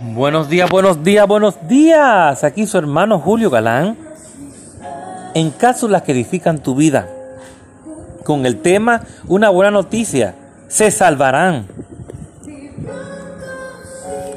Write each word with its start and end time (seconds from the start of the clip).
Buenos 0.00 0.50
días, 0.50 0.68
buenos 0.68 1.02
días, 1.02 1.26
buenos 1.26 1.68
días. 1.68 2.44
Aquí 2.44 2.66
su 2.66 2.76
hermano 2.76 3.18
Julio 3.18 3.48
Galán. 3.48 3.96
En 5.32 5.50
cápsulas 5.50 6.02
que 6.02 6.12
edifican 6.12 6.58
tu 6.58 6.74
vida. 6.74 7.08
Con 8.22 8.44
el 8.44 8.60
tema 8.60 9.02
Una 9.26 9.48
buena 9.48 9.70
noticia. 9.70 10.34
Se 10.68 10.90
salvarán. 10.90 11.66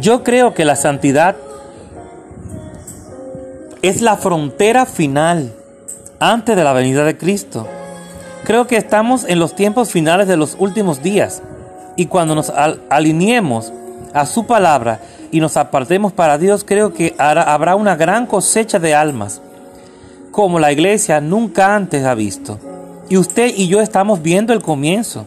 Yo 0.00 0.24
creo 0.24 0.54
que 0.54 0.64
la 0.64 0.74
santidad 0.74 1.36
es 3.82 4.00
la 4.00 4.16
frontera 4.16 4.86
final 4.86 5.52
antes 6.18 6.56
de 6.56 6.64
la 6.64 6.72
venida 6.72 7.04
de 7.04 7.18
Cristo. 7.18 7.68
Creo 8.44 8.66
que 8.66 8.76
estamos 8.76 9.24
en 9.24 9.38
los 9.38 9.54
tiempos 9.54 9.90
finales 9.90 10.28
de 10.28 10.38
los 10.38 10.56
últimos 10.58 11.02
días 11.02 11.42
y 11.96 12.06
cuando 12.06 12.34
nos 12.34 12.50
alineemos 12.88 13.70
a 14.14 14.26
su 14.26 14.46
palabra 14.46 15.00
y 15.32 15.40
nos 15.40 15.56
apartemos 15.56 16.12
para 16.12 16.38
Dios, 16.38 16.62
creo 16.64 16.92
que 16.92 17.16
habrá 17.18 17.74
una 17.74 17.96
gran 17.96 18.26
cosecha 18.26 18.78
de 18.78 18.94
almas, 18.94 19.40
como 20.30 20.60
la 20.60 20.70
iglesia 20.70 21.20
nunca 21.20 21.74
antes 21.74 22.04
ha 22.04 22.14
visto. 22.14 22.60
Y 23.08 23.16
usted 23.16 23.50
y 23.56 23.66
yo 23.66 23.80
estamos 23.80 24.22
viendo 24.22 24.52
el 24.52 24.62
comienzo. 24.62 25.26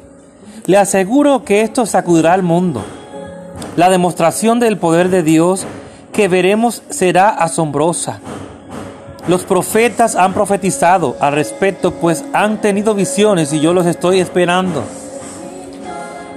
Le 0.67 0.77
aseguro 0.77 1.43
que 1.43 1.61
esto 1.61 1.85
sacudirá 1.85 2.33
al 2.33 2.43
mundo. 2.43 2.83
La 3.75 3.89
demostración 3.89 4.59
del 4.59 4.77
poder 4.77 5.09
de 5.09 5.23
Dios 5.23 5.65
que 6.13 6.27
veremos 6.27 6.83
será 6.89 7.29
asombrosa. 7.29 8.19
Los 9.27 9.43
profetas 9.43 10.15
han 10.15 10.33
profetizado 10.33 11.17
al 11.19 11.33
respecto, 11.33 11.91
pues 11.95 12.23
han 12.31 12.61
tenido 12.61 12.93
visiones 12.93 13.51
y 13.53 13.59
yo 13.59 13.73
los 13.73 13.87
estoy 13.87 14.19
esperando. 14.19 14.83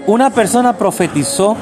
Una 0.07 0.31
persona 0.31 0.79
profetizó 0.79 1.55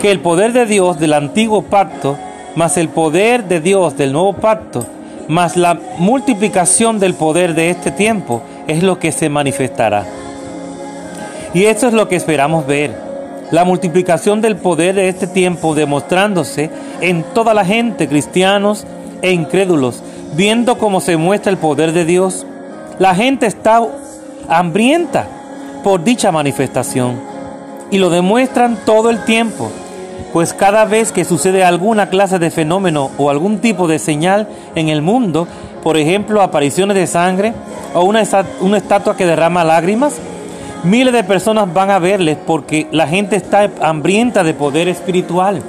que 0.00 0.10
el 0.10 0.20
poder 0.20 0.52
de 0.52 0.66
Dios 0.66 0.98
del 0.98 1.12
antiguo 1.12 1.62
pacto, 1.62 2.16
más 2.56 2.76
el 2.76 2.88
poder 2.88 3.44
de 3.44 3.60
Dios 3.60 3.96
del 3.96 4.12
nuevo 4.12 4.32
pacto, 4.34 4.86
más 5.28 5.56
la 5.56 5.78
multiplicación 5.98 6.98
del 6.98 7.14
poder 7.14 7.54
de 7.54 7.70
este 7.70 7.90
tiempo, 7.90 8.42
es 8.66 8.82
lo 8.82 8.98
que 8.98 9.12
se 9.12 9.28
manifestará. 9.28 10.04
Y 11.54 11.64
esto 11.64 11.86
es 11.88 11.92
lo 11.92 12.08
que 12.08 12.16
esperamos 12.16 12.66
ver. 12.66 12.94
La 13.50 13.64
multiplicación 13.64 14.40
del 14.40 14.56
poder 14.56 14.94
de 14.94 15.08
este 15.08 15.26
tiempo 15.26 15.74
demostrándose 15.74 16.70
en 17.00 17.22
toda 17.34 17.52
la 17.52 17.64
gente, 17.64 18.08
cristianos 18.08 18.86
e 19.20 19.32
incrédulos, 19.32 20.02
viendo 20.34 20.78
cómo 20.78 21.00
se 21.00 21.16
muestra 21.18 21.52
el 21.52 21.58
poder 21.58 21.92
de 21.92 22.06
Dios. 22.06 22.46
La 22.98 23.14
gente 23.14 23.46
está 23.46 23.82
hambrienta 24.48 25.26
por 25.84 26.02
dicha 26.02 26.32
manifestación 26.32 27.20
y 27.90 27.98
lo 27.98 28.08
demuestran 28.08 28.78
todo 28.86 29.10
el 29.10 29.24
tiempo 29.24 29.70
pues 30.32 30.54
cada 30.54 30.84
vez 30.84 31.12
que 31.12 31.24
sucede 31.24 31.64
alguna 31.64 32.08
clase 32.08 32.38
de 32.38 32.50
fenómeno 32.50 33.10
o 33.18 33.30
algún 33.30 33.58
tipo 33.58 33.86
de 33.86 33.98
señal 33.98 34.48
en 34.74 34.88
el 34.88 35.02
mundo, 35.02 35.46
por 35.82 35.96
ejemplo 35.96 36.40
apariciones 36.40 36.96
de 36.96 37.06
sangre 37.06 37.52
o 37.94 38.02
una, 38.02 38.22
una 38.60 38.78
estatua 38.78 39.16
que 39.16 39.26
derrama 39.26 39.64
lágrimas, 39.64 40.14
miles 40.84 41.12
de 41.12 41.24
personas 41.24 41.72
van 41.72 41.90
a 41.90 41.98
verles 41.98 42.38
porque 42.46 42.88
la 42.90 43.06
gente 43.06 43.36
está 43.36 43.70
hambrienta 43.80 44.42
de 44.42 44.54
poder 44.54 44.88
espiritual. 44.88 45.62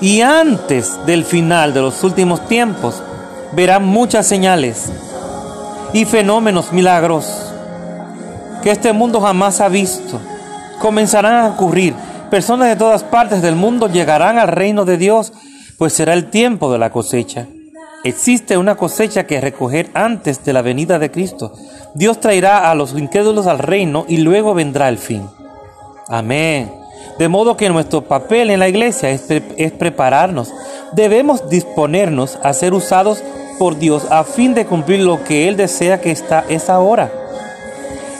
Y 0.00 0.22
antes 0.22 1.04
del 1.04 1.24
final 1.24 1.74
de 1.74 1.80
los 1.80 2.02
últimos 2.04 2.46
tiempos, 2.46 3.02
verán 3.52 3.84
muchas 3.84 4.26
señales 4.26 4.90
y 5.92 6.04
fenómenos 6.04 6.72
milagros 6.72 7.52
que 8.62 8.70
este 8.70 8.92
mundo 8.92 9.20
jamás 9.20 9.60
ha 9.60 9.68
visto. 9.68 10.20
Comenzarán 10.78 11.34
a 11.34 11.48
ocurrir 11.48 11.94
Personas 12.30 12.68
de 12.68 12.76
todas 12.76 13.02
partes 13.02 13.42
del 13.42 13.56
mundo 13.56 13.88
llegarán 13.88 14.38
al 14.38 14.48
reino 14.48 14.84
de 14.84 14.96
Dios, 14.96 15.32
pues 15.78 15.92
será 15.92 16.14
el 16.14 16.30
tiempo 16.30 16.72
de 16.72 16.78
la 16.78 16.90
cosecha. 16.90 17.48
Existe 18.04 18.56
una 18.56 18.76
cosecha 18.76 19.26
que 19.26 19.40
recoger 19.40 19.90
antes 19.94 20.44
de 20.44 20.52
la 20.52 20.62
venida 20.62 20.98
de 20.98 21.10
Cristo. 21.10 21.52
Dios 21.94 22.20
traerá 22.20 22.70
a 22.70 22.74
los 22.74 22.96
incrédulos 22.96 23.46
al 23.46 23.58
reino 23.58 24.04
y 24.08 24.18
luego 24.18 24.54
vendrá 24.54 24.88
el 24.88 24.98
fin. 24.98 25.26
Amén. 26.06 26.72
De 27.18 27.28
modo 27.28 27.56
que 27.56 27.68
nuestro 27.68 28.02
papel 28.02 28.50
en 28.50 28.60
la 28.60 28.68
iglesia 28.68 29.10
es, 29.10 29.72
prepararnos. 29.72 30.54
Debemos 30.92 31.50
disponernos 31.50 32.38
a 32.42 32.52
ser 32.52 32.74
usados 32.74 33.22
por 33.58 33.78
Dios 33.78 34.06
a 34.10 34.24
fin 34.24 34.54
de 34.54 34.66
cumplir 34.66 35.00
lo 35.00 35.22
que 35.24 35.48
Él 35.48 35.56
desea 35.56 36.00
que 36.00 36.10
está 36.10 36.44
es 36.48 36.70
ahora. 36.70 37.19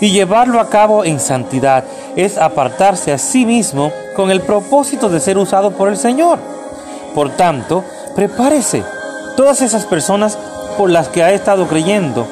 Y 0.01 0.13
llevarlo 0.13 0.61
a 0.61 0.71
cabo 0.71 1.05
en 1.05 1.21
santidad 1.21 1.85
es 2.17 2.39
apartarse 2.39 3.13
a 3.13 3.19
sí 3.19 3.45
mismo 3.45 3.93
con 4.17 4.31
el 4.31 4.41
propósito 4.41 5.09
de 5.09 5.21
ser 5.21 5.37
usado 5.37 5.73
por 5.73 5.89
el 5.89 5.97
Señor. 5.97 6.39
Por 7.15 7.31
tanto, 7.37 7.85
prepárese 8.15 8.83
todas 9.37 9.61
esas 9.61 9.85
personas 9.85 10.39
por 10.79 10.91
las 10.91 11.09
que 11.09 11.23
ha 11.23 11.33
estado 11.33 11.67
creyendo 11.67 12.27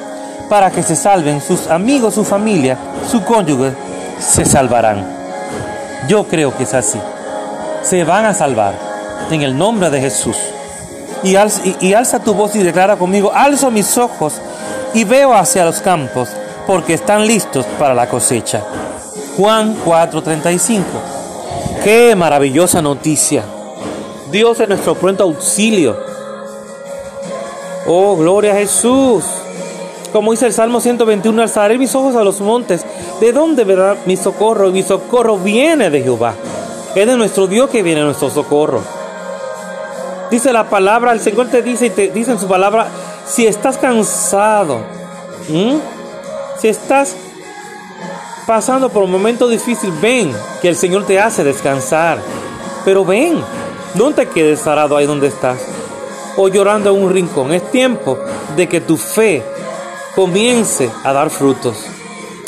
para 0.49 0.71
que 0.71 0.81
se 0.81 0.95
salven 0.95 1.41
sus 1.41 1.67
amigos, 1.67 2.15
su 2.15 2.25
familia, 2.25 2.77
su 3.09 3.23
cónyuge, 3.23 3.73
se 4.19 4.45
salvarán. 4.45 5.05
Yo 6.07 6.27
creo 6.27 6.55
que 6.57 6.63
es 6.63 6.73
así. 6.73 6.99
Se 7.83 8.03
van 8.03 8.25
a 8.25 8.33
salvar 8.33 8.73
en 9.29 9.43
el 9.43 9.55
nombre 9.55 9.91
de 9.91 10.01
Jesús. 10.01 10.37
Y 11.21 11.35
alza, 11.35 11.61
y 11.79 11.93
alza 11.93 12.19
tu 12.19 12.33
voz 12.33 12.55
y 12.55 12.63
declara 12.63 12.95
conmigo, 12.95 13.31
alzo 13.33 13.69
mis 13.69 13.97
ojos 13.97 14.41
y 14.93 15.03
veo 15.03 15.33
hacia 15.33 15.65
los 15.65 15.81
campos 15.81 16.29
porque 16.69 16.93
están 16.93 17.25
listos 17.25 17.65
para 17.79 17.95
la 17.95 18.07
cosecha. 18.07 18.61
Juan 19.37 19.75
4:35. 19.83 20.83
Qué 21.83 22.15
maravillosa 22.15 22.79
noticia. 22.79 23.43
Dios 24.29 24.59
es 24.59 24.69
nuestro 24.69 24.93
pronto 24.93 25.23
auxilio. 25.23 25.97
Oh, 27.87 28.15
gloria 28.15 28.51
a 28.51 28.57
Jesús. 28.57 29.23
Como 30.13 30.29
dice 30.29 30.45
el 30.45 30.53
Salmo 30.53 30.79
121, 30.79 31.41
alzaré 31.41 31.79
mis 31.79 31.95
ojos 31.95 32.15
a 32.15 32.23
los 32.23 32.39
montes. 32.39 32.85
¿De 33.19 33.33
dónde 33.33 33.63
verá 33.63 33.97
mi 34.05 34.15
socorro? 34.15 34.69
Mi 34.69 34.83
socorro 34.83 35.39
viene 35.39 35.89
de 35.89 36.03
Jehová. 36.03 36.35
Es 36.93 37.07
de 37.07 37.17
nuestro 37.17 37.47
Dios 37.47 37.71
que 37.71 37.81
viene 37.81 38.03
nuestro 38.03 38.29
socorro. 38.29 38.83
Dice 40.29 40.53
la 40.53 40.69
palabra, 40.69 41.13
el 41.13 41.19
Señor 41.19 41.47
te 41.47 41.63
dice 41.63 41.87
y 41.87 41.89
te 41.89 42.09
dice 42.09 42.33
en 42.33 42.39
su 42.39 42.47
palabra, 42.47 42.85
si 43.25 43.47
estás 43.47 43.79
cansado, 43.79 44.81
si 46.59 46.67
estás 46.67 47.15
pasando 48.45 48.89
por 48.89 49.03
un 49.03 49.11
momento 49.11 49.47
difícil, 49.47 49.91
ven, 50.01 50.33
que 50.61 50.69
el 50.69 50.75
Señor 50.75 51.05
te 51.05 51.19
hace 51.19 51.43
descansar. 51.43 52.19
Pero 52.83 53.05
ven, 53.05 53.39
no 53.95 54.11
te 54.11 54.27
quedes 54.27 54.61
parado 54.61 54.97
ahí 54.97 55.05
donde 55.05 55.27
estás 55.27 55.59
o 56.37 56.47
llorando 56.47 56.95
en 56.95 57.03
un 57.03 57.11
rincón. 57.11 57.53
Es 57.53 57.69
tiempo 57.69 58.17
de 58.55 58.67
que 58.67 58.81
tu 58.81 58.97
fe 58.97 59.43
comience 60.15 60.89
a 61.03 61.13
dar 61.13 61.29
frutos. 61.29 61.85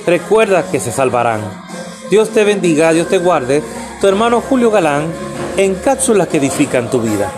Recuerda 0.06 0.70
que 0.72 0.80
se 0.80 0.92
salvarán. 0.92 1.42
Dios 2.10 2.30
te 2.30 2.44
bendiga, 2.44 2.94
Dios 2.94 3.08
te 3.08 3.18
guarde. 3.18 3.62
Tu 4.00 4.08
hermano 4.08 4.42
Julio 4.42 4.72
Galán 4.72 5.12
en 5.58 5.76
cápsulas 5.76 6.28
que 6.28 6.38
edifican 6.38 6.90
tu 6.90 7.02
vida. 7.02 7.32